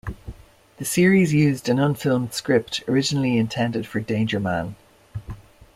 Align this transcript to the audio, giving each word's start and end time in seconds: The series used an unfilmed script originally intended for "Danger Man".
The 0.77 0.83
series 0.85 1.31
used 1.31 1.69
an 1.69 1.77
unfilmed 1.77 2.33
script 2.33 2.83
originally 2.87 3.37
intended 3.37 3.85
for 3.85 3.99
"Danger 3.99 4.39
Man". 4.39 4.75